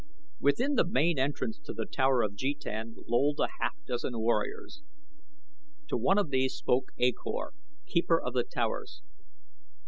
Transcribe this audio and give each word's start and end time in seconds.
Within 0.39 0.73
the 0.73 0.83
main 0.83 1.19
entrance 1.19 1.59
to 1.59 1.73
The 1.73 1.85
Tower 1.85 2.23
of 2.23 2.33
Jetan 2.33 2.95
lolled 3.07 3.39
a 3.39 3.49
half 3.61 3.73
dozen 3.85 4.17
warriors. 4.19 4.81
To 5.89 5.95
one 5.95 6.17
of 6.17 6.31
these 6.31 6.55
spoke 6.55 6.91
A 6.97 7.11
Kor, 7.11 7.53
keeper 7.85 8.19
of 8.19 8.33
the 8.33 8.43
towers. 8.43 9.03